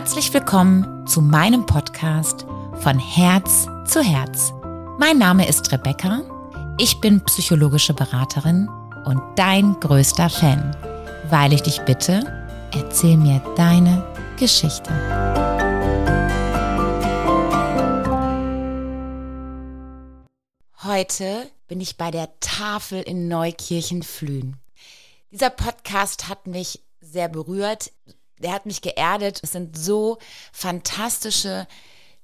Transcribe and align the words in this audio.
Herzlich 0.00 0.32
willkommen 0.32 1.06
zu 1.06 1.20
meinem 1.20 1.66
Podcast 1.66 2.46
von 2.80 2.98
Herz 2.98 3.66
zu 3.86 4.00
Herz. 4.02 4.50
Mein 4.98 5.18
Name 5.18 5.46
ist 5.46 5.70
Rebecca, 5.72 6.22
ich 6.78 7.02
bin 7.02 7.22
psychologische 7.26 7.92
Beraterin 7.92 8.66
und 9.04 9.20
dein 9.36 9.78
größter 9.78 10.30
Fan, 10.30 10.74
weil 11.28 11.52
ich 11.52 11.60
dich 11.60 11.82
bitte, 11.82 12.24
erzähl 12.72 13.18
mir 13.18 13.40
deine 13.56 14.02
Geschichte. 14.38 14.90
Heute 20.82 21.46
bin 21.68 21.82
ich 21.82 21.98
bei 21.98 22.10
der 22.10 22.30
Tafel 22.40 23.02
in 23.02 23.28
Neukirchen-Flühen. 23.28 24.56
Dieser 25.30 25.50
Podcast 25.50 26.30
hat 26.30 26.46
mich 26.46 26.80
sehr 27.02 27.28
berührt 27.28 27.92
der 28.40 28.52
hat 28.52 28.66
mich 28.66 28.82
geerdet. 28.82 29.40
Es 29.42 29.52
sind 29.52 29.76
so 29.76 30.18
fantastische, 30.52 31.66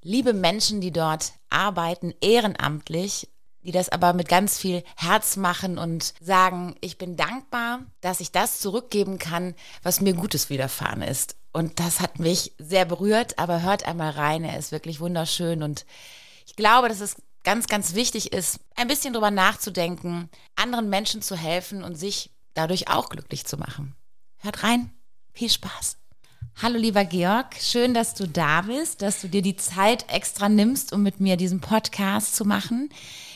liebe 0.02 0.32
Menschen, 0.32 0.80
die 0.80 0.92
dort 0.92 1.32
arbeiten, 1.50 2.14
ehrenamtlich, 2.20 3.28
die 3.62 3.72
das 3.72 3.88
aber 3.88 4.12
mit 4.12 4.28
ganz 4.28 4.58
viel 4.58 4.84
Herz 4.96 5.36
machen 5.36 5.78
und 5.78 6.14
sagen, 6.20 6.76
ich 6.80 6.98
bin 6.98 7.16
dankbar, 7.16 7.80
dass 8.00 8.20
ich 8.20 8.30
das 8.30 8.60
zurückgeben 8.60 9.18
kann, 9.18 9.54
was 9.82 10.00
mir 10.00 10.14
Gutes 10.14 10.50
widerfahren 10.50 11.02
ist. 11.02 11.36
Und 11.52 11.80
das 11.80 12.00
hat 12.00 12.18
mich 12.18 12.52
sehr 12.58 12.84
berührt, 12.84 13.38
aber 13.38 13.62
hört 13.62 13.86
einmal 13.86 14.10
rein, 14.10 14.44
er 14.44 14.58
ist 14.58 14.72
wirklich 14.72 15.00
wunderschön 15.00 15.62
und 15.62 15.84
ich 16.46 16.54
glaube, 16.54 16.88
dass 16.88 17.00
es 17.00 17.16
ganz, 17.42 17.66
ganz 17.66 17.94
wichtig 17.94 18.32
ist, 18.32 18.60
ein 18.76 18.88
bisschen 18.88 19.14
drüber 19.14 19.30
nachzudenken, 19.30 20.30
anderen 20.54 20.88
Menschen 20.88 21.22
zu 21.22 21.36
helfen 21.36 21.82
und 21.82 21.94
sich 21.94 22.30
dadurch 22.54 22.88
auch 22.88 23.08
glücklich 23.08 23.46
zu 23.46 23.56
machen. 23.56 23.96
Hört 24.38 24.62
rein, 24.62 24.92
viel 25.32 25.50
Spaß. 25.50 25.96
Hallo 26.62 26.78
lieber 26.78 27.04
Georg, 27.04 27.48
schön, 27.60 27.92
dass 27.92 28.14
du 28.14 28.26
da 28.26 28.62
bist, 28.62 29.02
dass 29.02 29.20
du 29.20 29.28
dir 29.28 29.42
die 29.42 29.56
Zeit 29.56 30.06
extra 30.10 30.48
nimmst, 30.48 30.94
um 30.94 31.02
mit 31.02 31.20
mir 31.20 31.36
diesen 31.36 31.60
Podcast 31.60 32.34
zu 32.34 32.46
machen. 32.46 32.88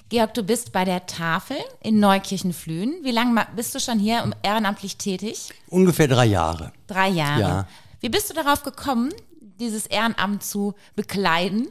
Georg, 0.08 0.32
du 0.32 0.42
bist 0.42 0.72
bei 0.72 0.86
der 0.86 1.04
Tafel 1.04 1.58
in 1.82 2.00
Neukirchen-Flühen. 2.00 2.94
Wie 3.02 3.10
lange 3.10 3.46
bist 3.54 3.74
du 3.74 3.78
schon 3.78 3.98
hier 3.98 4.30
ehrenamtlich 4.42 4.96
tätig? 4.96 5.50
Ungefähr 5.68 6.08
drei 6.08 6.24
Jahre. 6.24 6.72
Drei 6.86 7.10
Jahre. 7.10 7.40
Ja. 7.40 7.68
Wie 8.00 8.08
bist 8.08 8.30
du 8.30 8.34
darauf 8.34 8.62
gekommen, 8.62 9.12
dieses 9.58 9.84
Ehrenamt 9.84 10.42
zu 10.42 10.72
bekleiden? 10.96 11.68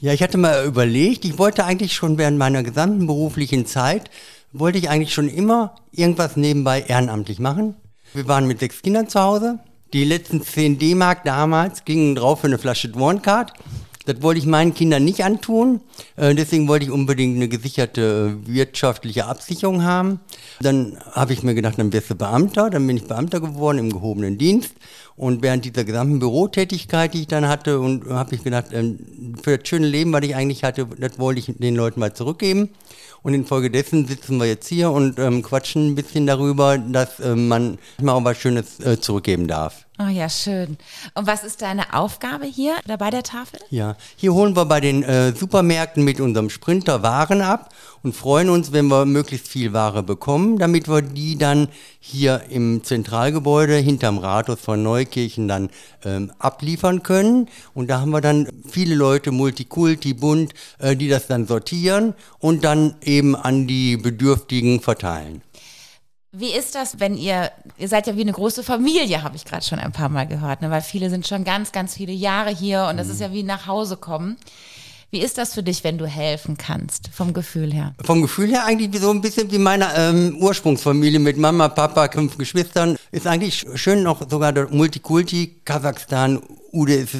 Ja, 0.00 0.12
ich 0.12 0.20
hatte 0.20 0.36
mal 0.36 0.66
überlegt, 0.66 1.24
ich 1.24 1.38
wollte 1.38 1.64
eigentlich 1.64 1.94
schon 1.94 2.18
während 2.18 2.38
meiner 2.38 2.64
gesamten 2.64 3.06
beruflichen 3.06 3.66
Zeit, 3.66 4.10
wollte 4.52 4.78
ich 4.78 4.90
eigentlich 4.90 5.14
schon 5.14 5.28
immer 5.28 5.76
irgendwas 5.92 6.34
nebenbei 6.34 6.82
ehrenamtlich 6.82 7.38
machen. 7.38 7.76
Wir 8.14 8.26
waren 8.26 8.48
mit 8.48 8.58
sechs 8.58 8.82
Kindern 8.82 9.08
zu 9.08 9.20
Hause 9.20 9.60
die 9.92 10.04
letzten 10.04 10.42
10 10.42 10.78
D-Mark 10.78 11.24
damals 11.24 11.84
gingen 11.84 12.14
drauf 12.14 12.40
für 12.40 12.46
eine 12.46 12.58
Flasche 12.58 12.88
Dwarncard. 12.88 13.52
Das 14.08 14.22
wollte 14.22 14.40
ich 14.40 14.46
meinen 14.46 14.72
Kindern 14.72 15.04
nicht 15.04 15.22
antun. 15.22 15.82
Äh, 16.16 16.34
deswegen 16.34 16.66
wollte 16.66 16.86
ich 16.86 16.90
unbedingt 16.90 17.36
eine 17.36 17.46
gesicherte 17.46 18.38
äh, 18.42 18.48
wirtschaftliche 18.50 19.26
Absicherung 19.26 19.82
haben. 19.82 20.20
Dann 20.62 20.96
habe 21.12 21.34
ich 21.34 21.42
mir 21.42 21.54
gedacht, 21.54 21.78
dann 21.78 21.92
wirst 21.92 22.08
du 22.08 22.14
Beamter. 22.14 22.70
Dann 22.70 22.86
bin 22.86 22.96
ich 22.96 23.04
Beamter 23.04 23.38
geworden 23.38 23.76
im 23.76 23.92
gehobenen 23.92 24.38
Dienst. 24.38 24.72
Und 25.14 25.42
während 25.42 25.66
dieser 25.66 25.84
gesamten 25.84 26.20
Bürotätigkeit, 26.20 27.12
die 27.12 27.20
ich 27.20 27.26
dann 27.26 27.48
hatte, 27.48 27.80
und 27.80 28.08
habe 28.08 28.34
ich 28.34 28.42
gedacht, 28.42 28.68
ähm, 28.72 29.34
für 29.42 29.58
das 29.58 29.68
schöne 29.68 29.86
Leben, 29.86 30.10
was 30.14 30.22
ich 30.22 30.34
eigentlich 30.34 30.64
hatte, 30.64 30.86
das 30.98 31.18
wollte 31.18 31.40
ich 31.40 31.52
den 31.58 31.76
Leuten 31.76 32.00
mal 32.00 32.14
zurückgeben. 32.14 32.70
Und 33.22 33.34
infolgedessen 33.34 34.06
sitzen 34.06 34.38
wir 34.38 34.46
jetzt 34.46 34.68
hier 34.68 34.90
und 34.90 35.18
ähm, 35.18 35.42
quatschen 35.42 35.88
ein 35.88 35.94
bisschen 35.96 36.26
darüber, 36.26 36.78
dass 36.78 37.20
äh, 37.20 37.36
man 37.36 37.76
mal 38.00 38.24
was 38.24 38.38
Schönes 38.38 38.80
äh, 38.80 38.98
zurückgeben 38.98 39.48
darf. 39.48 39.87
Oh 40.00 40.06
ja, 40.06 40.28
schön. 40.28 40.76
Und 41.14 41.26
was 41.26 41.42
ist 41.42 41.60
deine 41.60 41.92
Aufgabe 41.92 42.46
hier 42.46 42.76
oder 42.84 42.96
bei 42.96 43.10
der 43.10 43.24
Tafel? 43.24 43.58
Ja, 43.68 43.96
hier 44.14 44.32
holen 44.32 44.54
wir 44.54 44.64
bei 44.64 44.78
den 44.78 45.02
äh, 45.02 45.32
Supermärkten 45.32 46.04
mit 46.04 46.20
unserem 46.20 46.50
Sprinter 46.50 47.02
Waren 47.02 47.40
ab 47.40 47.74
und 48.04 48.14
freuen 48.14 48.48
uns, 48.48 48.70
wenn 48.70 48.86
wir 48.86 49.06
möglichst 49.06 49.48
viel 49.48 49.72
Ware 49.72 50.04
bekommen, 50.04 50.56
damit 50.56 50.88
wir 50.88 51.02
die 51.02 51.36
dann 51.36 51.66
hier 51.98 52.44
im 52.48 52.84
Zentralgebäude 52.84 53.74
hinterm 53.74 54.18
Rathaus 54.18 54.60
von 54.60 54.84
Neukirchen 54.84 55.48
dann 55.48 55.68
ähm, 56.04 56.30
abliefern 56.38 57.02
können. 57.02 57.48
Und 57.74 57.90
da 57.90 58.00
haben 58.00 58.10
wir 58.10 58.20
dann 58.20 58.48
viele 58.70 58.94
Leute, 58.94 59.32
Multikulti, 59.32 60.14
bunt, 60.14 60.54
äh, 60.78 60.94
die 60.94 61.08
das 61.08 61.26
dann 61.26 61.48
sortieren 61.48 62.14
und 62.38 62.62
dann 62.62 62.94
eben 63.02 63.34
an 63.34 63.66
die 63.66 63.96
Bedürftigen 63.96 64.80
verteilen. 64.80 65.42
Wie 66.38 66.52
ist 66.52 66.76
das, 66.76 67.00
wenn 67.00 67.16
ihr, 67.16 67.50
ihr 67.78 67.88
seid 67.88 68.06
ja 68.06 68.16
wie 68.16 68.20
eine 68.20 68.30
große 68.30 68.62
Familie, 68.62 69.24
habe 69.24 69.34
ich 69.34 69.44
gerade 69.44 69.64
schon 69.64 69.80
ein 69.80 69.90
paar 69.90 70.08
Mal 70.08 70.24
gehört, 70.24 70.62
ne? 70.62 70.70
weil 70.70 70.82
viele 70.82 71.10
sind 71.10 71.26
schon 71.26 71.42
ganz, 71.42 71.72
ganz 71.72 71.94
viele 71.94 72.12
Jahre 72.12 72.50
hier 72.50 72.86
und 72.88 72.96
das 72.96 73.08
mhm. 73.08 73.12
ist 73.14 73.20
ja 73.20 73.32
wie 73.32 73.42
nach 73.42 73.66
Hause 73.66 73.96
kommen. 73.96 74.36
Wie 75.10 75.18
ist 75.18 75.36
das 75.36 75.54
für 75.54 75.64
dich, 75.64 75.82
wenn 75.82 75.98
du 75.98 76.06
helfen 76.06 76.56
kannst, 76.56 77.08
vom 77.12 77.32
Gefühl 77.32 77.72
her? 77.72 77.92
Vom 78.04 78.22
Gefühl 78.22 78.50
her 78.50 78.66
eigentlich 78.66 79.02
so 79.02 79.10
ein 79.10 79.20
bisschen 79.20 79.50
wie 79.50 79.58
meine 79.58 79.88
ähm, 79.96 80.36
Ursprungsfamilie 80.38 81.18
mit 81.18 81.38
Mama, 81.38 81.66
Papa, 81.68 82.08
fünf 82.12 82.38
Geschwistern. 82.38 82.96
Ist 83.10 83.26
eigentlich 83.26 83.66
schön 83.74 84.04
noch 84.04 84.30
sogar 84.30 84.52
der 84.52 84.68
Multikulti, 84.68 85.62
Kasachstan, 85.64 86.40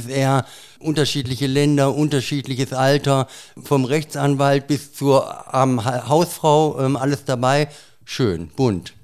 eher 0.08 0.44
unterschiedliche 0.78 1.48
Länder, 1.48 1.92
unterschiedliches 1.92 2.72
Alter, 2.72 3.26
vom 3.60 3.84
Rechtsanwalt 3.84 4.68
bis 4.68 4.92
zur 4.92 5.44
ähm, 5.52 5.84
Hausfrau, 5.84 6.78
ähm, 6.78 6.96
alles 6.96 7.24
dabei. 7.24 7.68
Schön, 8.04 8.48
bunt. 8.54 8.97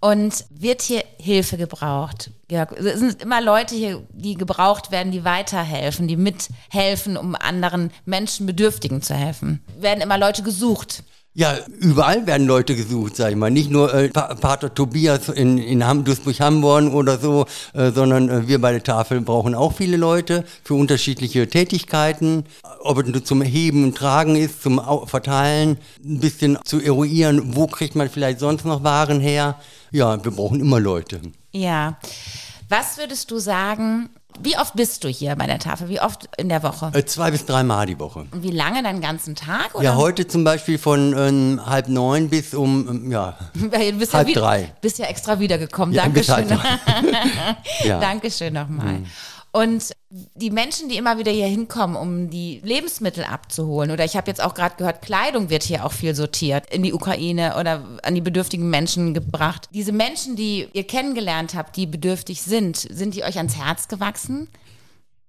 Und 0.00 0.46
wird 0.48 0.80
hier 0.80 1.04
Hilfe 1.18 1.58
gebraucht? 1.58 2.30
Georg? 2.48 2.72
Es 2.72 3.00
sind 3.00 3.22
immer 3.22 3.42
Leute 3.42 3.74
hier, 3.74 4.02
die 4.12 4.34
gebraucht 4.34 4.90
werden, 4.90 5.12
die 5.12 5.24
weiterhelfen, 5.24 6.08
die 6.08 6.16
mithelfen, 6.16 7.18
um 7.18 7.34
anderen 7.34 7.92
Menschen, 8.06 8.46
Bedürftigen 8.46 9.02
zu 9.02 9.14
helfen. 9.14 9.62
Werden 9.78 10.00
immer 10.00 10.16
Leute 10.16 10.42
gesucht. 10.42 11.04
Ja, 11.32 11.56
überall 11.78 12.26
werden 12.26 12.48
Leute 12.48 12.74
gesucht, 12.74 13.14
sag 13.14 13.30
ich 13.30 13.36
mal. 13.36 13.52
Nicht 13.52 13.70
nur 13.70 13.94
äh, 13.94 14.08
Pater 14.08 14.74
Tobias 14.74 15.28
in, 15.28 15.58
in 15.58 15.86
Ham 15.86 16.02
Duisburg-Hamborn 16.02 16.92
oder 16.92 17.18
so, 17.18 17.46
äh, 17.72 17.92
sondern 17.92 18.28
äh, 18.28 18.48
wir 18.48 18.60
bei 18.60 18.72
der 18.72 18.82
Tafel 18.82 19.20
brauchen 19.20 19.54
auch 19.54 19.72
viele 19.74 19.96
Leute 19.96 20.44
für 20.64 20.74
unterschiedliche 20.74 21.48
Tätigkeiten. 21.48 22.46
Ob 22.80 22.98
es 22.98 23.06
nur 23.06 23.24
zum 23.24 23.42
Heben 23.42 23.84
und 23.84 23.96
Tragen 23.96 24.34
ist, 24.34 24.60
zum 24.60 24.80
Verteilen, 25.06 25.78
ein 26.04 26.18
bisschen 26.18 26.58
zu 26.64 26.80
eruieren, 26.80 27.54
wo 27.54 27.68
kriegt 27.68 27.94
man 27.94 28.10
vielleicht 28.10 28.40
sonst 28.40 28.64
noch 28.64 28.82
Waren 28.82 29.20
her. 29.20 29.60
Ja, 29.92 30.22
wir 30.24 30.32
brauchen 30.32 30.58
immer 30.58 30.80
Leute. 30.80 31.20
Ja. 31.52 31.98
Was 32.68 32.98
würdest 32.98 33.30
du 33.30 33.38
sagen, 33.38 34.10
wie 34.42 34.56
oft 34.56 34.74
bist 34.74 35.04
du 35.04 35.08
hier 35.08 35.36
bei 35.36 35.46
der 35.46 35.58
Tafel? 35.58 35.88
Wie 35.88 36.00
oft 36.00 36.28
in 36.36 36.48
der 36.48 36.62
Woche? 36.62 36.90
Äh, 36.94 37.04
zwei 37.04 37.30
bis 37.30 37.44
dreimal 37.46 37.86
die 37.86 37.98
Woche. 37.98 38.26
Und 38.30 38.42
wie 38.42 38.50
lange, 38.50 38.82
deinen 38.82 39.00
ganzen 39.00 39.34
Tag? 39.34 39.74
Oder? 39.74 39.84
Ja, 39.84 39.96
heute 39.96 40.26
zum 40.26 40.44
Beispiel 40.44 40.78
von 40.78 41.14
ähm, 41.16 41.60
halb 41.64 41.88
neun 41.88 42.28
bis 42.28 42.54
um 42.54 42.88
ähm, 42.88 43.12
ja, 43.12 43.36
halb 44.12 44.28
ja 44.28 44.34
drei. 44.34 44.72
Bist 44.80 44.98
ja 44.98 45.06
extra 45.06 45.38
wiedergekommen. 45.38 45.94
Ja, 45.94 46.04
Dankeschön. 46.04 46.46
ja. 47.84 48.00
Dankeschön 48.00 48.54
nochmal. 48.54 48.94
Mhm. 48.94 49.06
Und 49.52 49.92
die 50.10 50.50
Menschen, 50.50 50.88
die 50.88 50.96
immer 50.96 51.18
wieder 51.18 51.32
hier 51.32 51.46
hinkommen, 51.46 51.96
um 51.96 52.30
die 52.30 52.60
Lebensmittel 52.62 53.24
abzuholen, 53.24 53.90
oder 53.90 54.04
ich 54.04 54.16
habe 54.16 54.28
jetzt 54.28 54.42
auch 54.42 54.54
gerade 54.54 54.76
gehört, 54.76 55.02
Kleidung 55.02 55.50
wird 55.50 55.64
hier 55.64 55.84
auch 55.84 55.92
viel 55.92 56.14
sortiert 56.14 56.72
in 56.72 56.84
die 56.84 56.92
Ukraine 56.92 57.56
oder 57.58 57.84
an 58.04 58.14
die 58.14 58.20
bedürftigen 58.20 58.70
Menschen 58.70 59.12
gebracht. 59.12 59.68
Diese 59.74 59.92
Menschen, 59.92 60.36
die 60.36 60.68
ihr 60.72 60.84
kennengelernt 60.84 61.54
habt, 61.54 61.76
die 61.76 61.86
bedürftig 61.86 62.42
sind, 62.42 62.76
sind 62.76 63.14
die 63.14 63.24
euch 63.24 63.38
ans 63.38 63.56
Herz 63.56 63.88
gewachsen? 63.88 64.48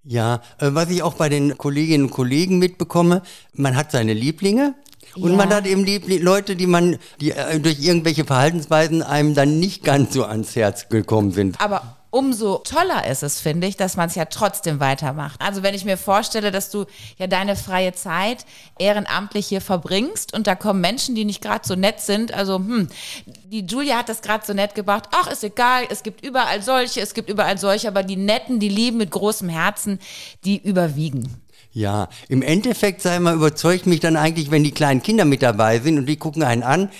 Ja, 0.04 0.40
äh, 0.58 0.68
was 0.70 0.90
ich 0.90 1.02
auch 1.02 1.14
bei 1.14 1.28
den 1.28 1.58
Kolleginnen 1.58 2.04
und 2.04 2.10
Kollegen 2.10 2.58
mitbekomme, 2.58 3.22
man 3.54 3.76
hat 3.76 3.90
seine 3.90 4.14
Lieblinge, 4.14 4.74
und 5.16 5.32
ja. 5.32 5.36
man 5.36 5.50
hat 5.50 5.66
eben 5.66 5.84
die, 5.84 5.98
Leute, 6.18 6.56
die 6.56 6.66
man, 6.66 6.96
die 7.20 7.32
äh, 7.32 7.60
durch 7.60 7.80
irgendwelche 7.80 8.24
Verhaltensweisen 8.24 9.02
einem 9.02 9.34
dann 9.34 9.58
nicht 9.58 9.84
ganz 9.84 10.14
so 10.14 10.24
ans 10.24 10.56
Herz 10.56 10.88
gekommen 10.88 11.32
sind. 11.32 11.60
Aber 11.60 11.98
umso 12.12 12.58
toller 12.58 13.06
ist 13.10 13.22
es, 13.22 13.40
finde 13.40 13.66
ich, 13.66 13.76
dass 13.76 13.96
man 13.96 14.08
es 14.08 14.14
ja 14.14 14.26
trotzdem 14.26 14.80
weitermacht. 14.80 15.40
Also 15.40 15.62
wenn 15.62 15.74
ich 15.74 15.86
mir 15.86 15.96
vorstelle, 15.96 16.52
dass 16.52 16.70
du 16.70 16.84
ja 17.16 17.26
deine 17.26 17.56
freie 17.56 17.94
Zeit 17.94 18.44
ehrenamtlich 18.78 19.46
hier 19.46 19.62
verbringst 19.62 20.34
und 20.34 20.46
da 20.46 20.54
kommen 20.54 20.82
Menschen, 20.82 21.14
die 21.14 21.24
nicht 21.24 21.40
gerade 21.40 21.66
so 21.66 21.74
nett 21.74 22.00
sind. 22.00 22.34
Also, 22.34 22.56
hm, 22.56 22.88
die 23.46 23.64
Julia 23.64 23.96
hat 23.96 24.10
das 24.10 24.20
gerade 24.20 24.44
so 24.46 24.52
nett 24.52 24.74
gebracht. 24.74 25.08
Ach, 25.10 25.30
ist 25.30 25.42
egal, 25.42 25.84
es 25.88 26.02
gibt 26.02 26.24
überall 26.24 26.62
solche, 26.62 27.00
es 27.00 27.14
gibt 27.14 27.30
überall 27.30 27.56
solche, 27.56 27.88
aber 27.88 28.02
die 28.02 28.16
Netten, 28.16 28.60
die 28.60 28.68
lieben 28.68 28.98
mit 28.98 29.10
großem 29.10 29.48
Herzen, 29.48 29.98
die 30.44 30.58
überwiegen. 30.58 31.42
Ja, 31.72 32.10
im 32.28 32.42
Endeffekt, 32.42 33.00
sei 33.00 33.18
mal, 33.20 33.34
überzeugt 33.34 33.86
mich 33.86 34.00
dann 34.00 34.16
eigentlich, 34.16 34.50
wenn 34.50 34.62
die 34.62 34.72
kleinen 34.72 35.02
Kinder 35.02 35.24
mit 35.24 35.40
dabei 35.40 35.80
sind 35.80 35.96
und 35.96 36.04
die 36.04 36.16
gucken 36.16 36.42
einen 36.42 36.62
an, 36.62 36.90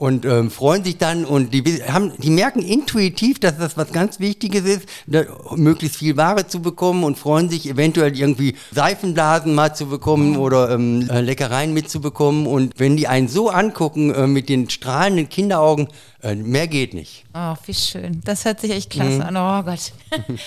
und 0.00 0.24
ähm, 0.24 0.50
freuen 0.50 0.82
sich 0.82 0.96
dann 0.96 1.26
und 1.26 1.52
die 1.52 1.62
haben, 1.84 2.12
die 2.16 2.30
merken 2.30 2.62
intuitiv, 2.62 3.38
dass 3.38 3.58
das 3.58 3.76
was 3.76 3.92
ganz 3.92 4.18
Wichtiges 4.18 4.64
ist, 4.64 4.88
da, 5.06 5.24
möglichst 5.56 5.98
viel 5.98 6.16
Ware 6.16 6.46
zu 6.46 6.62
bekommen 6.62 7.04
und 7.04 7.18
freuen 7.18 7.50
sich 7.50 7.68
eventuell 7.68 8.16
irgendwie 8.16 8.56
Seifenblasen 8.72 9.54
mal 9.54 9.74
zu 9.74 9.88
bekommen 9.88 10.38
oder 10.38 10.70
ähm, 10.70 11.06
äh, 11.10 11.20
Leckereien 11.20 11.74
mitzubekommen 11.74 12.46
und 12.46 12.72
wenn 12.78 12.96
die 12.96 13.08
einen 13.08 13.28
so 13.28 13.50
angucken 13.50 14.10
äh, 14.14 14.26
mit 14.26 14.48
den 14.48 14.70
strahlenden 14.70 15.28
Kinderaugen, 15.28 15.88
äh, 16.22 16.34
mehr 16.34 16.66
geht 16.66 16.94
nicht. 16.94 17.26
Oh, 17.34 17.54
wie 17.66 17.74
schön. 17.74 18.22
Das 18.24 18.46
hört 18.46 18.60
sich 18.60 18.70
echt 18.70 18.88
klasse 18.88 19.16
mhm. 19.16 19.36
an. 19.36 19.36
Oh 19.36 19.62
Gott. 19.64 19.92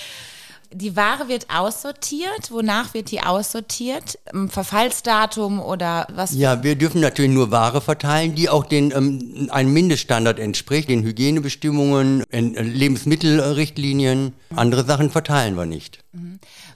die 0.74 0.96
Ware 0.96 1.28
wird 1.28 1.46
aussortiert. 1.48 2.50
Wonach 2.50 2.94
wird 2.94 3.10
die 3.10 3.22
aussortiert? 3.22 4.18
Verfallsdatum 4.48 5.60
oder 5.60 6.06
was? 6.12 6.34
Ja, 6.34 6.62
wir 6.62 6.76
dürfen 6.76 7.00
natürlich 7.00 7.30
nur 7.30 7.50
Ware 7.50 7.80
verteilen, 7.80 8.34
die 8.34 8.48
auch 8.48 8.66
den 8.66 8.90
ähm, 8.90 9.48
einem 9.50 9.72
Mindeststandard 9.72 10.38
entspricht, 10.38 10.88
den 10.88 11.04
Hygienebestimmungen, 11.04 12.24
äh, 12.30 12.40
Lebensmittelrichtlinien. 12.40 14.32
Andere 14.54 14.84
Sachen 14.84 15.10
verteilen 15.10 15.54
wir 15.54 15.66
nicht. 15.66 16.00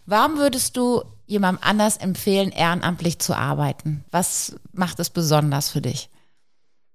Warum 0.07 0.39
würdest 0.39 0.77
du 0.77 1.03
jemandem 1.27 1.63
anders 1.63 1.97
empfehlen, 1.97 2.51
ehrenamtlich 2.51 3.19
zu 3.19 3.37
arbeiten? 3.37 4.05
Was 4.11 4.57
macht 4.73 5.01
es 5.01 5.11
besonders 5.11 5.69
für 5.71 5.81
dich? 5.83 6.09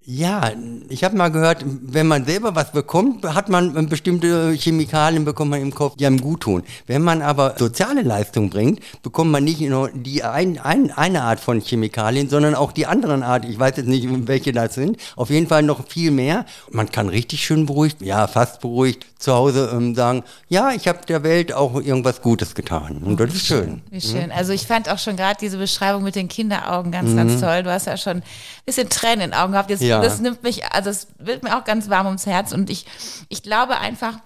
Ja, 0.05 0.51
ich 0.89 1.05
habe 1.05 1.15
mal 1.15 1.29
gehört, 1.29 1.63
wenn 1.65 2.07
man 2.07 2.25
selber 2.25 2.55
was 2.55 2.73
bekommt, 2.73 3.23
hat 3.23 3.47
man 3.47 3.87
bestimmte 3.87 4.51
Chemikalien 4.51 5.23
bekommt 5.23 5.51
man 5.51 5.61
im 5.61 5.73
Kopf, 5.73 5.95
die 5.95 6.05
einem 6.05 6.19
gut 6.19 6.41
tun. 6.41 6.63
Wenn 6.87 7.03
man 7.03 7.21
aber 7.21 7.55
soziale 7.57 8.01
Leistung 8.01 8.49
bringt, 8.49 8.81
bekommt 9.01 9.31
man 9.31 9.45
nicht 9.45 9.61
nur 9.61 9.89
die 9.93 10.21
ein, 10.23 10.59
ein, 10.59 10.91
eine 10.91 11.23
Art 11.23 11.39
von 11.39 11.61
Chemikalien, 11.61 12.27
sondern 12.27 12.53
auch 12.53 12.73
die 12.73 12.85
anderen 12.85 13.23
Art. 13.23 13.45
Ich 13.45 13.57
weiß 13.57 13.77
jetzt 13.77 13.87
nicht, 13.87 14.05
welche 14.27 14.51
das 14.51 14.73
sind. 14.73 14.97
Auf 15.15 15.29
jeden 15.29 15.47
Fall 15.47 15.63
noch 15.63 15.87
viel 15.87 16.11
mehr. 16.11 16.45
Man 16.69 16.91
kann 16.91 17.07
richtig 17.07 17.45
schön 17.45 17.65
beruhigt, 17.65 18.01
ja, 18.01 18.27
fast 18.27 18.59
beruhigt 18.59 19.05
zu 19.23 19.33
Hause 19.33 19.71
ähm, 19.73 19.95
sagen, 19.95 20.23
ja, 20.49 20.71
ich 20.71 20.89
habe 20.89 20.99
der 21.07 21.23
Welt 21.23 21.53
auch 21.53 21.75
irgendwas 21.75 22.21
Gutes 22.21 22.55
getan. 22.55 22.97
Und 22.97 23.21
das 23.21 23.33
ist 23.33 23.45
schön. 23.45 23.81
Wie 23.89 24.01
schön. 24.01 24.33
Also 24.33 24.51
ich 24.51 24.67
fand 24.67 24.89
auch 24.89 24.99
schon 24.99 25.15
gerade 25.15 25.37
diese 25.39 25.57
Beschreibung 25.57 26.03
mit 26.03 26.15
den 26.15 26.27
Kinderaugen 26.27 26.91
ganz, 26.91 27.11
mhm. 27.11 27.15
ganz 27.15 27.39
toll. 27.39 27.63
Du 27.63 27.71
hast 27.71 27.87
ja 27.87 27.95
schon 27.95 28.17
ein 28.17 28.23
bisschen 28.65 28.89
Tränen 28.89 29.21
in 29.21 29.31
den 29.31 29.33
Augen 29.33 29.53
gehabt. 29.53 29.69
Jetzt, 29.69 29.81
ja. 29.81 29.92
Das 30.01 30.19
nimmt 30.19 30.43
mich, 30.43 30.65
also 30.65 30.89
es 30.89 31.07
wird 31.17 31.43
mir 31.43 31.57
auch 31.57 31.63
ganz 31.63 31.89
warm 31.89 32.07
ums 32.07 32.25
Herz. 32.25 32.51
Und 32.51 32.69
ich, 32.69 32.85
ich 33.29 33.43
glaube 33.43 33.77
einfach, 33.77 34.19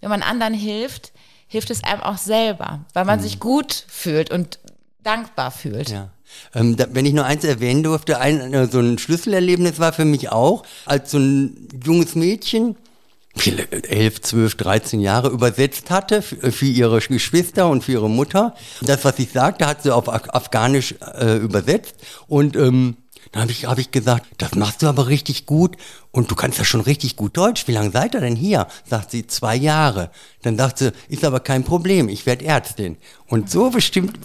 wenn 0.00 0.10
man 0.10 0.22
anderen 0.22 0.54
hilft, 0.54 1.12
hilft 1.46 1.70
es 1.70 1.84
einem 1.84 2.02
auch 2.02 2.18
selber, 2.18 2.84
weil 2.92 3.04
man 3.04 3.18
mhm. 3.18 3.22
sich 3.22 3.40
gut 3.40 3.84
fühlt 3.88 4.30
und 4.30 4.58
dankbar 5.02 5.50
fühlt. 5.50 5.90
Ja. 5.90 6.10
Ähm, 6.54 6.76
da, 6.76 6.86
wenn 6.90 7.06
ich 7.06 7.12
nur 7.12 7.24
eins 7.24 7.44
erwähnen 7.44 7.82
durfte, 7.82 8.18
ein, 8.18 8.52
äh, 8.52 8.66
so 8.66 8.80
ein 8.80 8.98
Schlüsselerlebnis 8.98 9.78
war 9.78 9.92
für 9.92 10.04
mich 10.04 10.30
auch, 10.30 10.64
als 10.86 11.10
so 11.10 11.18
ein 11.18 11.68
junges 11.84 12.14
Mädchen 12.14 12.76
elf, 13.88 14.20
zwölf, 14.20 14.54
dreizehn 14.54 15.00
Jahre 15.00 15.28
übersetzt 15.28 15.90
hatte 15.90 16.22
für, 16.22 16.52
für, 16.52 16.66
ihre 16.66 17.00
Geschwister 17.00 17.68
und 17.68 17.82
für 17.82 17.92
ihre 17.92 18.08
Mutter. 18.08 18.54
Das, 18.82 19.04
was 19.04 19.18
ich 19.18 19.32
sagte, 19.32 19.66
hat 19.66 19.82
sie 19.82 19.92
auf 19.92 20.08
Afghanisch 20.08 20.94
äh, 21.00 21.36
übersetzt 21.36 21.96
und 22.28 22.56
ähm, 22.56 22.96
dann 23.32 23.42
habe 23.42 23.52
ich, 23.52 23.66
hab 23.66 23.78
ich 23.78 23.90
gesagt, 23.90 24.26
das 24.38 24.54
machst 24.54 24.82
du 24.82 24.86
aber 24.86 25.08
richtig 25.08 25.46
gut 25.46 25.76
und 26.10 26.30
du 26.30 26.34
kannst 26.34 26.58
ja 26.58 26.64
schon 26.64 26.80
richtig 26.80 27.16
gut 27.16 27.36
Deutsch. 27.36 27.66
Wie 27.66 27.72
lange 27.72 27.90
seid 27.90 28.14
ihr 28.14 28.20
denn 28.20 28.36
hier? 28.36 28.66
Sagt 28.84 29.10
sie, 29.10 29.26
zwei 29.26 29.56
Jahre. 29.56 30.10
Dann 30.42 30.56
sagt 30.56 30.78
sie, 30.78 30.92
ist 31.08 31.24
aber 31.24 31.40
kein 31.40 31.64
Problem, 31.64 32.08
ich 32.08 32.26
werde 32.26 32.44
Ärztin. 32.44 32.96
Und 33.26 33.50
so 33.50 33.70
bestimmt 33.70 34.18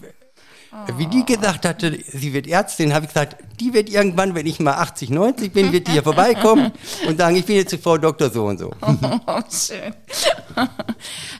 wie 0.98 1.07
die 1.07 1.25
gesagt 1.25 1.66
hatte, 1.66 1.98
sie 2.07 2.34
wird 2.34 2.48
Ärztin, 2.48 2.94
habe 2.94 3.06
ich 3.06 3.13
gesagt, 3.13 3.38
die 3.60 3.74
wird 3.74 3.90
irgendwann, 3.90 4.36
wenn 4.36 4.46
ich 4.46 4.60
mal 4.60 4.74
80, 4.74 5.10
90 5.10 5.51
bin, 5.51 5.72
wird 5.72 5.88
die 5.88 5.94
hier 5.94 6.04
vorbeikommen 6.04 6.72
und 7.07 7.18
sagen, 7.18 7.36
ich 7.36 7.46
bin 7.46 7.56
jetzt 7.56 7.75
Frau 7.81 7.98
Doktor 7.98 8.30
so 8.30 8.46
und 8.46 8.60
so. 8.60 8.72
Oh, 9.28 9.42
schön. 9.50 9.94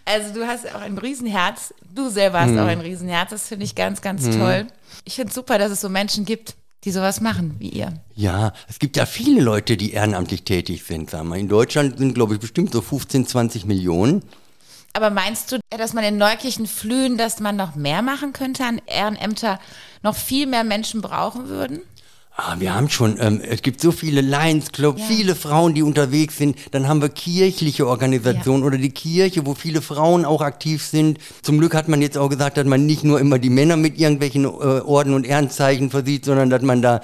Also 0.06 0.34
du 0.34 0.46
hast 0.46 0.74
auch 0.74 0.82
ein 0.82 0.98
Riesenherz. 0.98 1.74
Du 1.94 2.10
selber 2.10 2.42
hast 2.42 2.50
hm. 2.50 2.60
auch 2.60 2.68
ein 2.68 2.82
Riesenherz. 2.82 3.32
Das 3.32 3.48
finde 3.48 3.66
ich 3.66 3.76
ganz, 3.76 4.02
ganz 4.02 4.26
hm. 4.26 4.40
toll. 4.40 4.68
Ich 5.06 5.16
finde 5.16 5.30
es 5.30 5.36
super, 5.36 5.58
dass 5.58 5.72
es 5.72 5.82
so 5.82 5.90
Menschen 5.90 6.26
gibt, 6.26 6.56
die 6.84 6.92
sowas 6.92 7.22
machen 7.22 7.56
wie 7.60 7.70
ihr. 7.70 7.94
Ja, 8.16 8.54
es 8.68 8.80
gibt 8.80 8.98
ja 8.98 9.06
viele 9.06 9.42
Leute, 9.42 9.78
die 9.78 9.92
ehrenamtlich 9.92 10.44
tätig 10.44 10.84
sind. 10.84 11.10
Sagen 11.10 11.30
wir. 11.30 11.38
In 11.38 11.50
Deutschland 11.50 11.98
sind, 11.98 12.14
glaube 12.14 12.36
ich, 12.36 12.40
bestimmt 12.40 12.72
so 12.72 12.82
15, 12.82 13.28
20 13.28 13.66
Millionen. 13.66 14.24
Aber 14.94 15.10
meinst 15.10 15.52
du, 15.52 15.60
dass 15.70 15.94
man 15.94 16.04
in 16.04 16.18
Neukirchen 16.18 16.68
Flühen, 16.68 17.18
dass 17.18 17.40
man 17.40 17.56
noch 17.56 17.76
mehr 17.76 18.02
machen 18.02 18.34
könnte 18.34 18.66
an 18.66 18.82
Ehrenämter, 18.88 19.60
noch 20.02 20.16
viel 20.16 20.48
mehr 20.48 20.64
Menschen 20.64 21.02
brauchen 21.02 21.48
würden? 21.48 21.82
Ah, 22.42 22.56
wir 22.58 22.74
haben 22.74 22.90
schon, 22.90 23.18
ähm, 23.20 23.42
es 23.44 23.62
gibt 23.62 23.82
so 23.82 23.92
viele 23.92 24.22
Lions 24.22 24.72
Club, 24.72 24.98
ja. 24.98 25.06
viele 25.06 25.36
Frauen, 25.36 25.74
die 25.74 25.84
unterwegs 25.84 26.38
sind. 26.38 26.56
Dann 26.72 26.88
haben 26.88 27.02
wir 27.02 27.10
kirchliche 27.10 27.86
Organisationen 27.86 28.62
ja. 28.62 28.68
oder 28.68 28.78
die 28.78 28.92
Kirche, 28.92 29.46
wo 29.46 29.56
viele 29.56 29.82
Frauen 29.82 30.24
auch 30.24 30.40
aktiv 30.40 30.82
sind. 30.82 31.18
Zum 31.42 31.60
Glück 31.60 31.76
hat 31.76 31.90
man 31.90 32.02
jetzt 32.02 32.18
auch 32.18 32.30
gesagt, 32.30 32.56
dass 32.56 32.66
man 32.66 32.86
nicht 32.86 33.04
nur 33.04 33.20
immer 33.20 33.40
die 33.40 33.50
Männer 33.50 33.76
mit 33.76 34.00
irgendwelchen 34.00 34.46
äh, 34.46 34.48
Orden 34.48 35.16
und 35.16 35.26
Ehrenzeichen 35.26 35.90
versieht, 35.90 36.24
sondern 36.24 36.50
dass 36.50 36.62
man 36.62 36.82
da 36.82 37.02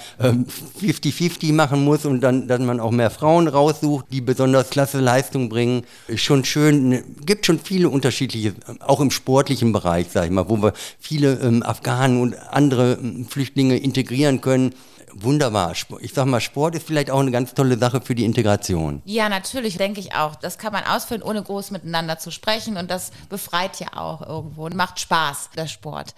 50-50 0.82 1.50
ähm, 1.50 1.56
machen 1.58 1.84
muss 1.84 2.06
und 2.06 2.22
dann, 2.22 2.48
dass 2.48 2.62
man 2.62 2.80
auch 2.80 2.92
mehr 2.92 3.10
Frauen 3.10 3.50
raussucht, 3.50 4.06
die 4.14 4.22
besonders 4.22 4.70
klasse 4.70 5.02
Leistung 5.02 5.50
bringen. 5.50 5.84
Ist 6.08 6.24
schon 6.24 6.46
schön, 6.46 6.88
ne, 6.88 7.04
gibt 7.26 7.46
schon 7.46 7.60
viele 7.60 7.90
unterschiedliche, 7.90 8.54
auch 8.80 9.02
im 9.02 9.12
sportlichen 9.12 9.74
Bereich, 9.74 10.08
sag 10.14 10.26
ich 10.26 10.32
mal, 10.32 10.48
wo 10.48 10.62
wir 10.64 10.72
viele 10.98 11.34
ähm, 11.42 11.62
Afghanen 11.62 12.22
und 12.22 12.36
andere 12.52 12.94
ähm, 12.94 13.28
Flüchtlinge 13.28 13.76
integrieren 13.76 14.40
können 14.40 14.74
wunderbar. 15.16 15.74
Ich 16.02 16.14
sag 16.14 16.26
mal, 16.26 16.40
Sport 16.40 16.76
ist 16.76 16.86
vielleicht 16.86 17.10
auch 17.10 17.20
eine 17.20 17.32
ganz 17.32 17.54
tolle 17.54 17.78
Sache 17.78 18.02
für 18.02 18.16
die 18.16 18.26
Integration. 18.26 19.02
Ja, 19.06 19.30
natürlich, 19.30 19.78
denke 19.78 20.00
ich 20.00 20.14
auch. 20.14 20.36
Das 20.36 20.58
kann 20.58 20.74
man 20.74 20.84
ausführen, 20.84 21.24
ohne 21.24 21.42
groß 21.42 21.72
miteinander 21.72 22.20
zu 22.20 22.32
sprechen 22.32 22.78
und 22.78 22.92
das 22.92 23.12
befreit 23.30 23.80
ja 23.80 23.88
auch 23.96 24.22
irgendwo 24.22 24.66
und 24.66 24.76
macht 24.76 25.00
Spaß, 25.00 25.50
der 25.56 25.68
Sport. 25.68 26.14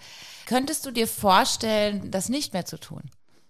Könntest 0.46 0.84
du 0.84 0.90
dir 0.90 1.06
vorstellen, 1.06 2.10
das 2.10 2.28
nicht 2.28 2.52
mehr 2.52 2.66
zu 2.66 2.78
tun? 2.78 3.02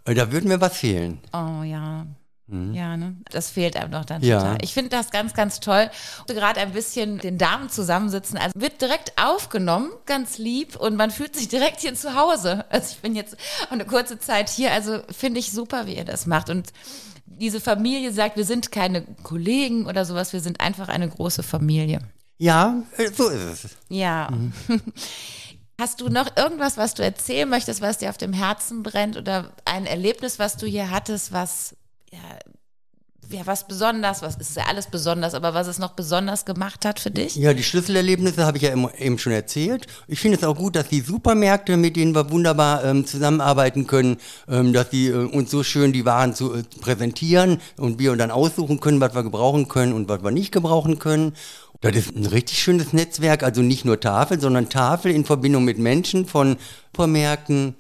Da 0.05 0.33
würde 0.33 0.49
mir 0.49 0.61
was 0.61 0.77
fehlen. 0.77 1.21
Oh 1.33 1.63
ja. 1.63 2.07
Mhm. 2.49 2.75
Ja, 2.75 2.97
ne? 2.97 3.17
Das 3.31 3.51
fehlt 3.51 3.77
einem 3.77 3.93
doch 3.93 4.05
dann 4.05 4.23
ja. 4.23 4.39
total. 4.41 4.59
Ich 4.63 4.73
finde 4.73 4.91
das 4.91 5.11
ganz, 5.11 5.35
ganz 5.35 5.61
toll. 5.61 5.91
Gerade 6.27 6.61
ein 6.61 6.73
bisschen 6.73 7.19
den 7.19 7.39
Damen 7.39 7.69
zusammensitzen. 7.69 8.39
Also 8.39 8.53
wird 8.57 8.81
direkt 8.81 9.13
aufgenommen, 9.23 9.91
ganz 10.07 10.39
lieb 10.39 10.77
und 10.77 10.97
man 10.97 11.11
fühlt 11.11 11.37
sich 11.37 11.49
direkt 11.49 11.81
hier 11.81 11.95
zu 11.95 12.15
Hause. 12.15 12.65
Also 12.71 12.93
ich 12.93 13.01
bin 13.01 13.15
jetzt 13.15 13.37
eine 13.71 13.85
kurze 13.85 14.19
Zeit 14.19 14.49
hier, 14.49 14.73
also 14.73 15.01
finde 15.11 15.41
ich 15.41 15.53
super, 15.53 15.87
wie 15.87 15.97
ihr 15.97 16.05
das 16.05 16.27
macht. 16.27 16.49
Und 16.49 16.73
diese 17.27 17.61
Familie 17.61 18.13
sagt, 18.13 18.37
wir 18.37 18.45
sind 18.45 18.73
keine 18.73 19.03
Kollegen 19.23 19.87
oder 19.87 20.05
sowas, 20.05 20.33
wir 20.33 20.41
sind 20.41 20.61
einfach 20.61 20.89
eine 20.89 21.09
große 21.09 21.43
Familie. 21.43 22.01
Ja, 22.39 22.83
äh, 22.97 23.11
so 23.11 23.29
ist 23.29 23.65
es. 23.65 23.77
Ja. 23.89 24.31
Mhm. 24.31 24.53
Hast 25.81 26.01
du 26.01 26.09
noch 26.09 26.37
irgendwas, 26.37 26.77
was 26.77 26.95
du 26.95 27.05
erzählen 27.05 27.49
möchtest, 27.49 27.81
was 27.81 27.99
dir 27.99 28.11
auf 28.11 28.19
dem 28.19 28.33
Herzen 28.33 28.83
brennt 28.83 29.17
oder 29.17 29.53
ein 29.65 29.87
Erlebnis, 29.87 30.41
was 30.41 30.57
du 30.57 30.67
hier 30.67 30.91
hattest, 30.91 31.33
was 31.33 31.77
ja, 32.13 32.39
ja, 33.31 33.47
was 33.47 33.67
besonders, 33.67 34.23
was 34.23 34.37
ist 34.37 34.57
ja 34.57 34.65
alles 34.69 34.87
besonders, 34.87 35.35
aber 35.35 35.53
was 35.53 35.67
es 35.67 35.79
noch 35.79 35.93
besonders 35.93 36.47
gemacht 36.47 36.87
hat 36.87 36.99
für 36.99 37.11
dich? 37.11 37.37
Ja, 37.37 37.53
die 37.53 37.63
Schlüsselerlebnisse 37.63 38.47
habe 38.47 38.57
ich 38.57 38.63
ja 38.63 38.73
eben 38.99 39.19
schon 39.19 39.33
erzählt. 39.33 39.87
Ich 40.07 40.21
finde 40.21 40.39
es 40.39 40.45
auch 40.45 40.57
gut, 40.57 40.77
dass 40.77 40.89
die 40.89 41.01
Supermärkte, 41.01 41.77
mit 41.77 41.97
denen 41.97 42.15
wir 42.15 42.31
wunderbar 42.31 42.85
ähm, 42.85 43.07
zusammenarbeiten 43.07 43.87
können, 43.87 44.17
ähm, 44.49 44.73
dass 44.73 44.89
die 44.91 45.09
äh, 45.09 45.15
uns 45.15 45.51
so 45.51 45.63
schön 45.63 45.93
die 45.93 46.07
Waren 46.07 46.35
zu 46.35 46.55
äh, 46.55 46.63
präsentieren 46.81 47.61
und 47.77 47.99
wir 47.99 48.17
dann 48.17 48.31
aussuchen 48.31 48.81
können, 48.81 49.01
was 49.01 49.15
wir 49.15 49.23
gebrauchen 49.23 49.69
können 49.69 49.93
und 49.93 50.09
was 50.09 50.23
wir 50.23 50.31
nicht 50.31 50.53
gebrauchen 50.53 50.99
können. 50.99 51.35
Das 51.83 51.95
ist 51.95 52.17
ein 52.17 52.27
richtig 52.27 52.59
schönes 52.59 52.93
Netzwerk, 52.93 53.43
also 53.43 53.61
nicht 53.61 53.85
nur 53.85 54.01
Tafel, 54.01 54.41
sondern 54.41 54.71
Tafel 54.71 55.13
in 55.13 55.25
Verbindung 55.25 55.65
mit 55.65 55.79
Menschen 55.79 56.27
von 56.27 56.57
Supermärkten, 56.93 57.77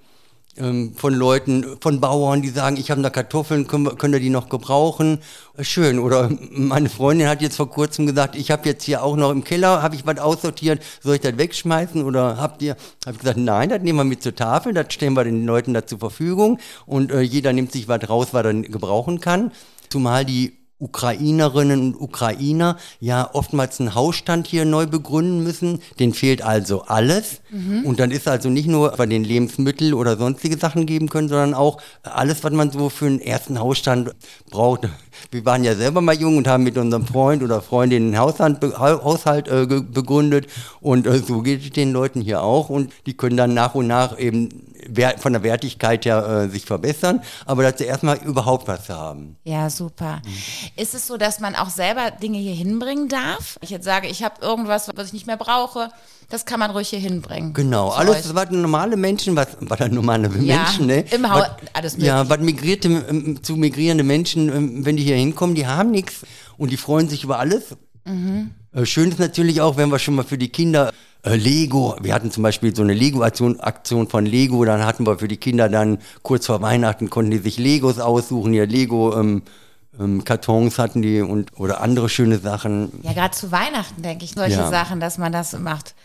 von 0.96 1.14
Leuten, 1.14 1.64
von 1.80 2.00
Bauern, 2.00 2.42
die 2.42 2.48
sagen, 2.48 2.76
ich 2.76 2.90
habe 2.90 3.00
da 3.00 3.10
Kartoffeln, 3.10 3.66
können, 3.66 3.96
könnt 3.96 4.14
ihr 4.14 4.20
die 4.20 4.30
noch 4.30 4.48
gebrauchen? 4.48 5.18
Äh, 5.56 5.64
schön. 5.64 5.98
Oder 5.98 6.30
meine 6.50 6.88
Freundin 6.88 7.28
hat 7.28 7.42
jetzt 7.42 7.56
vor 7.56 7.70
kurzem 7.70 8.06
gesagt, 8.06 8.36
ich 8.36 8.50
habe 8.50 8.68
jetzt 8.68 8.84
hier 8.84 9.02
auch 9.02 9.16
noch 9.16 9.30
im 9.30 9.44
Keller, 9.44 9.82
habe 9.82 9.94
ich 9.94 10.06
was 10.06 10.18
aussortiert, 10.18 10.82
soll 11.00 11.14
ich 11.14 11.20
das 11.20 11.38
wegschmeißen? 11.38 12.02
Oder 12.02 12.36
habt 12.38 12.62
ihr, 12.62 12.76
habe 13.06 13.14
ich 13.14 13.18
gesagt, 13.20 13.38
nein, 13.38 13.68
das 13.68 13.82
nehmen 13.82 13.98
wir 13.98 14.04
mit 14.04 14.22
zur 14.22 14.34
Tafel, 14.34 14.74
das 14.74 14.92
stellen 14.92 15.14
wir 15.14 15.24
den 15.24 15.46
Leuten 15.46 15.74
da 15.74 15.86
zur 15.86 15.98
Verfügung 15.98 16.58
und 16.86 17.12
äh, 17.12 17.20
jeder 17.20 17.52
nimmt 17.52 17.72
sich 17.72 17.88
was 17.88 18.08
raus, 18.08 18.28
was 18.32 18.44
er 18.44 18.54
gebrauchen 18.54 19.20
kann. 19.20 19.52
Zumal 19.88 20.24
die 20.24 20.57
Ukrainerinnen 20.80 21.94
und 21.94 22.00
Ukrainer 22.00 22.76
ja 23.00 23.28
oftmals 23.32 23.80
einen 23.80 23.94
Hausstand 23.94 24.46
hier 24.46 24.64
neu 24.64 24.86
begründen 24.86 25.42
müssen. 25.42 25.80
Den 25.98 26.14
fehlt 26.14 26.42
also 26.42 26.82
alles. 26.82 27.40
Mhm. 27.50 27.84
Und 27.84 27.98
dann 27.98 28.10
ist 28.10 28.28
also 28.28 28.48
nicht 28.48 28.68
nur 28.68 28.92
bei 28.92 29.06
den 29.06 29.24
Lebensmittel 29.24 29.92
oder 29.92 30.16
sonstige 30.16 30.56
Sachen 30.56 30.86
geben 30.86 31.08
können, 31.08 31.28
sondern 31.28 31.54
auch 31.54 31.80
alles, 32.02 32.44
was 32.44 32.52
man 32.52 32.70
so 32.70 32.88
für 32.90 33.06
einen 33.06 33.20
ersten 33.20 33.58
Hausstand 33.58 34.14
braucht. 34.50 34.88
Wir 35.32 35.44
waren 35.44 35.64
ja 35.64 35.74
selber 35.74 36.00
mal 36.00 36.14
jung 36.14 36.36
und 36.36 36.46
haben 36.46 36.62
mit 36.62 36.78
unserem 36.78 37.06
Freund 37.06 37.42
oder 37.42 37.60
Freundin 37.60 38.04
einen 38.04 38.18
Haushalt, 38.18 38.62
Haushalt 38.78 39.48
äh, 39.48 39.66
begründet. 39.66 40.46
Und 40.80 41.06
äh, 41.06 41.18
so 41.18 41.42
geht 41.42 41.64
es 41.64 41.70
den 41.70 41.92
Leuten 41.92 42.20
hier 42.20 42.42
auch. 42.42 42.68
Und 42.68 42.92
die 43.06 43.14
können 43.14 43.36
dann 43.36 43.52
nach 43.52 43.74
und 43.74 43.88
nach 43.88 44.18
eben 44.18 44.67
von 45.18 45.32
der 45.32 45.42
Wertigkeit 45.42 46.04
her 46.04 46.26
äh, 46.26 46.48
sich 46.48 46.64
verbessern, 46.64 47.20
aber 47.46 47.62
dass 47.62 47.78
sie 47.78 47.84
erstmal 47.84 48.18
überhaupt 48.18 48.68
was 48.68 48.88
haben. 48.88 49.36
Ja, 49.44 49.70
super. 49.70 50.22
Mhm. 50.24 50.82
Ist 50.82 50.94
es 50.94 51.06
so, 51.06 51.16
dass 51.16 51.40
man 51.40 51.54
auch 51.54 51.70
selber 51.70 52.10
Dinge 52.10 52.38
hier 52.38 52.54
hinbringen 52.54 53.08
darf? 53.08 53.58
Ich 53.60 53.70
jetzt 53.70 53.84
sage, 53.84 54.08
ich 54.08 54.22
habe 54.22 54.40
irgendwas, 54.40 54.90
was 54.94 55.08
ich 55.08 55.12
nicht 55.12 55.26
mehr 55.26 55.36
brauche, 55.36 55.90
das 56.30 56.44
kann 56.44 56.60
man 56.60 56.70
ruhig 56.70 56.88
hier 56.88 56.98
hinbringen. 56.98 57.54
Genau, 57.54 57.88
alles, 57.88 58.34
was 58.34 58.50
normale 58.50 58.96
Menschen, 58.96 59.34
was, 59.34 59.48
was 59.60 59.80
normale 59.90 60.28
ja, 60.40 60.56
Menschen, 60.56 60.86
ne? 60.86 61.04
Im 61.10 61.30
Haus, 61.30 61.46
alles 61.72 61.92
möglich. 61.94 62.08
Ja, 62.08 62.28
was 62.28 62.38
migrierte, 62.40 62.88
ähm, 62.88 63.42
zu 63.42 63.56
migrierende 63.56 64.04
Menschen, 64.04 64.48
ähm, 64.48 64.84
wenn 64.84 64.96
die 64.96 65.04
hier 65.04 65.16
hinkommen, 65.16 65.54
die 65.54 65.66
haben 65.66 65.90
nichts 65.90 66.26
und 66.58 66.70
die 66.70 66.76
freuen 66.76 67.08
sich 67.08 67.24
über 67.24 67.38
alles. 67.38 67.76
Mhm. 68.08 68.50
Schön 68.84 69.10
ist 69.10 69.18
natürlich 69.18 69.60
auch, 69.60 69.76
wenn 69.76 69.90
wir 69.90 69.98
schon 69.98 70.14
mal 70.14 70.24
für 70.24 70.38
die 70.38 70.48
Kinder 70.48 70.92
Äh, 71.24 71.34
Lego, 71.34 71.96
wir 72.00 72.14
hatten 72.14 72.30
zum 72.30 72.44
Beispiel 72.44 72.74
so 72.76 72.82
eine 72.82 72.94
Lego-Aktion 72.94 73.58
Aktion 73.58 74.06
von 74.08 74.24
Lego, 74.24 74.64
dann 74.64 74.86
hatten 74.86 75.04
wir 75.04 75.18
für 75.18 75.26
die 75.26 75.36
Kinder 75.36 75.68
dann 75.68 75.98
kurz 76.22 76.46
vor 76.46 76.62
Weihnachten 76.62 77.10
konnten 77.10 77.32
die 77.32 77.38
sich 77.38 77.58
Legos 77.58 77.98
aussuchen, 77.98 78.54
ja 78.54 78.62
Lego 78.64 79.18
ähm, 79.18 79.42
ähm, 79.98 80.22
Kartons 80.22 80.78
hatten 80.78 81.02
die 81.02 81.20
und 81.20 81.58
oder 81.58 81.80
andere 81.80 82.08
schöne 82.08 82.38
Sachen. 82.38 82.92
Ja, 83.02 83.14
gerade 83.14 83.34
zu 83.34 83.50
Weihnachten 83.50 84.00
denke 84.00 84.24
ich 84.24 84.30
solche 84.32 84.58
Ja. 84.60 84.70
Sachen, 84.70 85.00
dass 85.00 85.18
man 85.18 85.32
das 85.32 85.58
macht. 85.58 85.96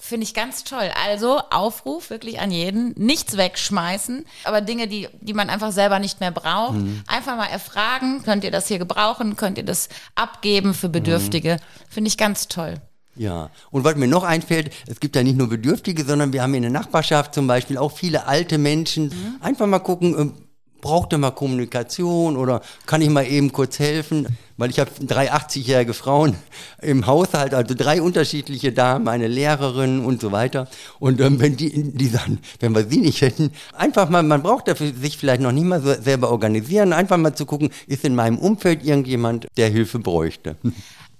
Finde 0.00 0.24
ich 0.24 0.32
ganz 0.32 0.62
toll. 0.62 0.90
Also 1.06 1.40
Aufruf 1.50 2.08
wirklich 2.10 2.38
an 2.38 2.52
jeden, 2.52 2.92
nichts 2.96 3.36
wegschmeißen, 3.36 4.24
aber 4.44 4.60
Dinge, 4.60 4.86
die, 4.86 5.08
die 5.20 5.34
man 5.34 5.50
einfach 5.50 5.72
selber 5.72 5.98
nicht 5.98 6.20
mehr 6.20 6.30
braucht, 6.30 6.74
Mhm. 6.78 7.02
einfach 7.08 7.36
mal 7.36 7.46
erfragen, 7.46 8.22
könnt 8.22 8.44
ihr 8.44 8.52
das 8.52 8.68
hier 8.68 8.78
gebrauchen, 8.78 9.34
könnt 9.36 9.58
ihr 9.58 9.64
das 9.64 9.88
abgeben 10.14 10.72
für 10.72 10.88
Bedürftige. 10.88 11.56
Finde 11.88 12.08
ich 12.08 12.16
ganz 12.16 12.46
toll. 12.46 12.74
Ja, 13.16 13.50
und 13.72 13.82
was 13.82 13.96
mir 13.96 14.06
noch 14.06 14.22
einfällt, 14.22 14.72
es 14.86 15.00
gibt 15.00 15.16
ja 15.16 15.24
nicht 15.24 15.36
nur 15.36 15.48
Bedürftige, 15.48 16.04
sondern 16.04 16.32
wir 16.32 16.42
haben 16.42 16.54
in 16.54 16.62
der 16.62 16.70
Nachbarschaft 16.70 17.34
zum 17.34 17.48
Beispiel 17.48 17.76
auch 17.76 17.90
viele 17.90 18.26
alte 18.28 18.58
Menschen. 18.58 19.12
Einfach 19.40 19.66
mal 19.66 19.80
gucken, 19.80 20.14
ähm, 20.16 20.34
braucht 20.80 21.10
er 21.12 21.18
mal 21.18 21.32
Kommunikation 21.32 22.36
oder 22.36 22.62
kann 22.86 23.02
ich 23.02 23.10
mal 23.10 23.26
eben 23.26 23.50
kurz 23.50 23.80
helfen? 23.80 24.38
Weil 24.58 24.70
ich 24.70 24.78
habe 24.78 24.90
drei 25.00 25.32
80-jährige 25.32 25.94
Frauen 25.94 26.36
im 26.82 27.06
Haushalt, 27.06 27.54
also 27.54 27.74
drei 27.74 28.02
unterschiedliche 28.02 28.72
Damen, 28.72 29.08
eine 29.08 29.28
Lehrerin 29.28 30.04
und 30.04 30.20
so 30.20 30.32
weiter. 30.32 30.68
Und 30.98 31.20
ähm, 31.20 31.40
wenn 31.40 31.56
die, 31.56 31.92
die 31.92 32.08
sagen, 32.08 32.40
wenn 32.60 32.74
wir 32.74 32.84
sie 32.84 32.98
nicht 32.98 33.22
hätten, 33.22 33.52
einfach 33.72 34.10
mal, 34.10 34.22
man 34.22 34.42
braucht 34.42 34.68
dafür 34.68 34.92
sich 34.92 35.16
vielleicht 35.16 35.40
noch 35.40 35.52
nicht 35.52 35.64
mal 35.64 35.80
so 35.80 35.94
selber 35.94 36.30
organisieren, 36.30 36.92
einfach 36.92 37.16
mal 37.16 37.34
zu 37.34 37.46
gucken, 37.46 37.70
ist 37.86 38.04
in 38.04 38.14
meinem 38.14 38.38
Umfeld 38.38 38.84
irgendjemand, 38.84 39.46
der 39.56 39.68
Hilfe 39.70 40.00
bräuchte. 40.00 40.56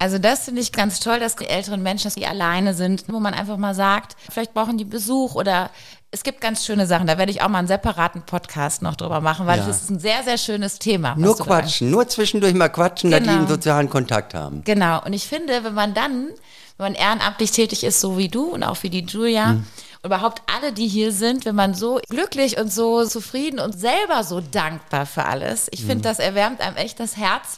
Also 0.01 0.19
das 0.19 0.45
finde 0.45 0.61
ich 0.61 0.71
ganz 0.71 1.01
toll, 1.01 1.19
dass 1.19 1.35
die 1.35 1.47
älteren 1.47 1.83
Menschen, 1.83 2.05
dass 2.05 2.15
die 2.15 2.27
alleine 2.27 2.73
sind, 2.73 3.05
wo 3.09 3.19
man 3.19 3.35
einfach 3.35 3.57
mal 3.57 3.75
sagt, 3.75 4.17
vielleicht 4.31 4.55
brauchen 4.55 4.79
die 4.79 4.85
Besuch 4.85 5.35
oder 5.35 5.71
es 6.11 6.23
gibt 6.23 6.41
ganz 6.41 6.65
schöne 6.65 6.87
Sachen. 6.87 7.07
Da 7.07 7.19
werde 7.19 7.31
ich 7.31 7.43
auch 7.43 7.49
mal 7.49 7.59
einen 7.59 7.69
separaten 7.69 8.23
Podcast 8.23 8.83
noch 8.83 8.97
drüber 8.97 9.21
machen, 9.21 9.47
weil 9.47 9.59
Ja. 9.59 9.67
das 9.67 9.83
ist 9.83 9.91
ein 9.91 9.99
sehr, 10.01 10.23
sehr 10.25 10.39
schönes 10.39 10.79
Thema. 10.79 11.15
Nur 11.17 11.37
quatschen, 11.37 11.91
nur 11.91 12.09
zwischendurch 12.09 12.55
mal 12.55 12.69
quatschen, 12.69 13.11
dass 13.11 13.21
die 13.21 13.27
Genau. 13.27 13.39
einen 13.41 13.49
sozialen 13.49 13.91
Kontakt 13.91 14.35
haben. 14.35 14.63
Genau. 14.65 15.03
Und 15.05 15.13
ich 15.13 15.27
finde, 15.27 15.65
wenn 15.65 15.75
man 15.75 15.93
dann, 15.95 16.29
wenn 16.79 16.93
man 16.93 16.95
ehrenamtlich 16.95 17.51
tätig 17.51 17.85
ist, 17.85 18.01
so 18.01 18.17
wie 18.17 18.29
du 18.29 18.45
und 18.45 18.63
auch 18.63 18.83
wie 18.83 18.91
die 18.91 19.05
Julia, 19.05 19.49
Mhm. 19.55 19.67
und 20.03 20.07
überhaupt 20.07 20.43
alle, 20.55 20.73
die 20.73 20.89
hier 20.89 21.13
sind, 21.13 21.45
wenn 21.45 21.55
man 21.57 21.75
so 21.75 22.01
glücklich 22.09 22.57
und 22.59 22.73
so 22.73 23.05
zufrieden 23.05 23.59
und 23.61 23.79
selber 23.79 24.25
so 24.25 24.41
dankbar 24.41 25.05
für 25.07 25.25
alles, 25.27 25.69
ich 25.73 25.83
Mhm. 25.83 25.87
finde, 25.89 26.03
das 26.05 26.19
erwärmt 26.21 26.61
einem 26.63 26.77
echt 26.77 27.01
das 27.01 27.17
Herz. 27.19 27.57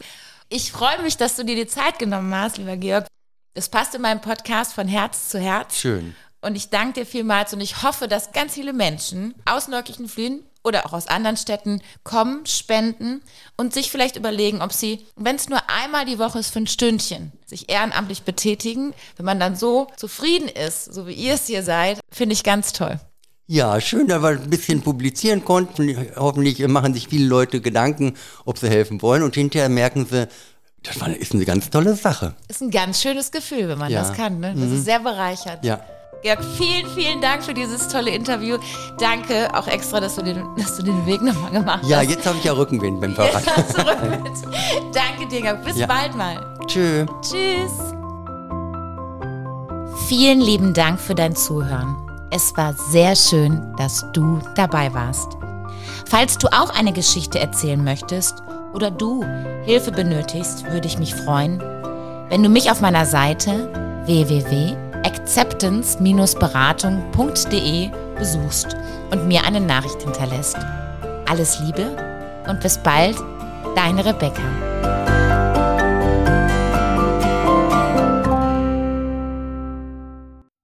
Ich 0.49 0.71
freue 0.73 1.01
mich, 1.03 1.15
dass 1.15 1.37
du 1.37 1.45
dir 1.45 1.55
die 1.55 1.67
Zeit 1.67 1.99
genommen 1.99 2.35
hast, 2.35 2.57
lieber 2.57 2.75
Georg. 2.75 3.05
Es 3.53 3.69
passt 3.69 3.95
in 3.95 4.01
meinem 4.01 4.19
Podcast 4.21 4.73
von 4.73 4.87
Herz 4.89 5.29
zu 5.29 5.39
Herz. 5.39 5.77
Schön. 5.77 6.15
Und 6.41 6.55
ich 6.55 6.69
danke 6.69 7.01
dir 7.01 7.05
vielmals 7.05 7.53
und 7.53 7.61
ich 7.61 7.83
hoffe, 7.83 8.07
dass 8.07 8.31
ganz 8.31 8.53
viele 8.55 8.73
Menschen 8.73 9.35
aus 9.45 9.67
Neukirchenflühen 9.67 10.43
oder 10.63 10.85
auch 10.85 10.93
aus 10.93 11.07
anderen 11.07 11.37
Städten 11.37 11.81
kommen, 12.03 12.45
spenden 12.45 13.21
und 13.57 13.73
sich 13.73 13.91
vielleicht 13.91 14.15
überlegen, 14.15 14.61
ob 14.61 14.73
sie, 14.73 15.05
wenn 15.15 15.35
es 15.35 15.49
nur 15.49 15.59
einmal 15.69 16.05
die 16.05 16.19
Woche 16.19 16.39
ist 16.39 16.51
für 16.51 16.59
ein 16.59 16.67
Stündchen, 16.67 17.31
sich 17.45 17.69
ehrenamtlich 17.69 18.23
betätigen. 18.23 18.93
Wenn 19.17 19.25
man 19.25 19.39
dann 19.39 19.55
so 19.55 19.87
zufrieden 19.97 20.47
ist, 20.47 20.85
so 20.93 21.07
wie 21.07 21.13
ihr 21.13 21.33
es 21.35 21.47
hier 21.47 21.63
seid, 21.63 21.99
finde 22.11 22.33
ich 22.33 22.43
ganz 22.43 22.73
toll. 22.73 22.99
Ja, 23.47 23.81
schön, 23.81 24.07
dass 24.07 24.21
wir 24.21 24.29
ein 24.29 24.49
bisschen 24.49 24.81
publizieren 24.81 25.43
konnten. 25.43 25.95
Hoffentlich 26.15 26.65
machen 26.67 26.93
sich 26.93 27.07
viele 27.09 27.25
Leute 27.25 27.59
Gedanken, 27.59 28.15
ob 28.45 28.57
sie 28.57 28.69
helfen 28.69 29.01
wollen 29.01 29.23
und 29.23 29.35
hinterher 29.35 29.67
merken 29.69 30.05
sie, 30.09 30.27
das 30.83 30.95
ist 31.19 31.33
eine 31.33 31.45
ganz 31.45 31.69
tolle 31.69 31.95
Sache. 31.95 32.33
Ist 32.47 32.61
ein 32.61 32.71
ganz 32.71 33.01
schönes 33.01 33.31
Gefühl, 33.31 33.67
wenn 33.67 33.77
man 33.77 33.91
Ja. 33.91 34.01
das 34.01 34.13
kann. 34.13 34.39
Ne? 34.39 34.55
Das 34.55 34.71
ist 34.71 34.85
sehr 34.85 34.99
bereichernd. 34.99 35.63
Ja. 35.63 35.83
Georg, 36.21 36.39
vielen, 36.43 36.87
vielen 36.91 37.19
Dank 37.21 37.43
für 37.43 37.53
dieses 37.53 37.87
tolle 37.87 38.11
Interview. 38.11 38.57
Danke 38.99 39.49
auch 39.55 39.67
extra, 39.67 39.99
dass 39.99 40.15
du 40.15 40.21
den, 40.23 40.43
dass 40.55 40.77
du 40.77 40.83
den 40.83 41.03
Weg 41.07 41.21
nochmal 41.21 41.49
gemacht 41.51 41.83
Ja, 41.85 41.97
hast. 41.97 42.09
jetzt 42.09 42.25
habe 42.27 42.37
ich 42.37 42.43
ja 42.43 42.53
Rückenwind 42.53 43.01
beim 43.01 43.15
Fahrrad. 43.15 43.43
Danke 44.93 45.27
dir, 45.29 45.41
Georg. 45.41 45.63
Bis 45.65 45.77
Ja. 45.77 45.87
bald 45.87 46.15
mal. 46.15 46.37
Tschö. 46.67 47.05
Tschüss. 47.21 47.71
Vielen 50.07 50.41
lieben 50.41 50.73
Dank 50.73 50.99
für 50.99 51.15
dein 51.15 51.35
Zuhören. 51.35 51.95
Es 52.29 52.55
war 52.55 52.73
sehr 52.73 53.15
schön, 53.15 53.73
dass 53.77 54.05
du 54.13 54.39
dabei 54.55 54.93
warst. 54.93 55.27
Falls 56.07 56.37
du 56.37 56.47
auch 56.49 56.69
eine 56.77 56.93
Geschichte 56.93 57.39
erzählen 57.39 57.83
möchtest 57.83 58.43
oder 58.73 58.91
du 58.91 59.25
Hilfe 59.63 59.91
benötigst, 59.91 60.65
würde 60.71 60.87
ich 60.87 60.99
mich 60.99 61.15
freuen, 61.15 61.59
wenn 62.29 62.43
du 62.43 62.49
mich 62.49 62.69
auf 62.69 62.79
meiner 62.81 63.05
Seite 63.05 64.03
www.acceptance-beratung.de 65.01 67.89
besuchst 68.17 68.77
und 69.11 69.27
mir 69.27 69.43
eine 69.43 69.59
Nachricht 69.59 70.01
hinterlässt. 70.01 70.57
Alles 71.27 71.59
Liebe 71.59 71.97
und 72.47 72.61
bis 72.61 72.77
bald, 72.77 73.17
deine 73.75 74.05
Rebecca. 74.05 74.70